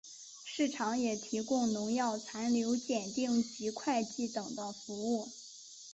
[0.45, 5.29] 市场也提供农药残留检定及会计等的服务。